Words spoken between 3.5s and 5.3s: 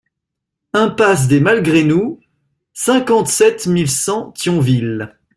mille cent Thionville